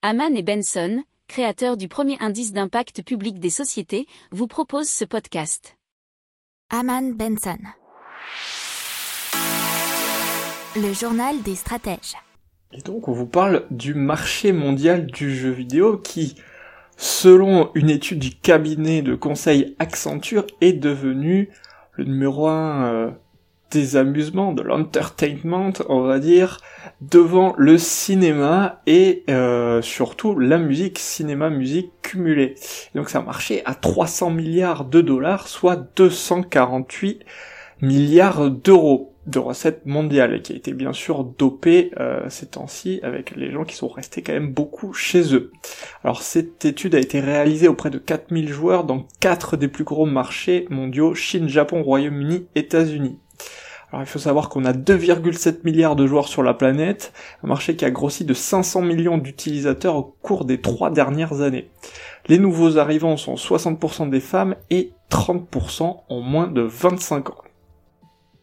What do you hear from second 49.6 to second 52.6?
plus gros marchés mondiaux, Chine, Japon, Royaume-Uni,